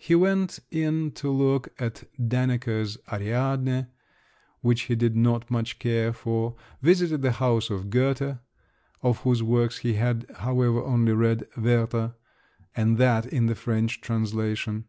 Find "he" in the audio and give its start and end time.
0.00-0.14, 4.82-4.94, 9.78-9.94